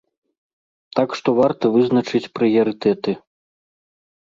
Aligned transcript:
Так 0.99 1.09
што 1.19 1.29
варта 1.41 1.65
вызначаць 1.77 2.23
прыярытэты. 2.41 3.17